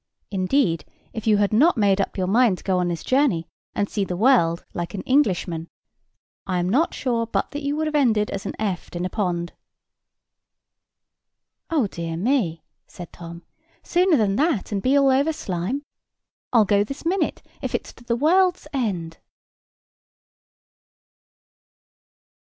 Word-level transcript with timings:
Indeed, 0.31 0.83
if 1.13 1.27
you 1.27 1.37
had 1.37 1.53
not 1.53 1.77
made 1.77 2.01
up 2.01 2.17
your 2.17 2.25
mind 2.25 2.57
to 2.57 2.63
go 2.63 2.79
on 2.79 2.87
this 2.87 3.03
journey, 3.03 3.47
and 3.75 3.87
see 3.87 4.03
the 4.03 4.17
world, 4.17 4.65
like 4.73 4.95
an 4.95 5.03
Englishman, 5.03 5.69
I 6.47 6.57
am 6.57 6.67
not 6.69 6.95
sure 6.95 7.27
but 7.27 7.51
that 7.51 7.61
you 7.61 7.75
would 7.75 7.85
have 7.85 7.93
ended 7.93 8.31
as 8.31 8.47
an 8.47 8.55
eft 8.57 8.95
in 8.95 9.05
a 9.05 9.11
pond." 9.11 9.53
"Oh, 11.69 11.85
dear 11.85 12.17
me!" 12.17 12.63
said 12.87 13.13
Tom; 13.13 13.43
"sooner 13.83 14.17
than 14.17 14.37
that, 14.37 14.71
and 14.71 14.81
be 14.81 14.97
all 14.97 15.11
over 15.11 15.31
slime, 15.31 15.83
I'll 16.51 16.65
go 16.65 16.83
this 16.83 17.05
minute, 17.05 17.43
if 17.61 17.75
it 17.75 17.85
is 17.87 17.93
to 17.93 18.03
the 18.03 18.15
world's 18.15 18.67
end." 18.73 19.19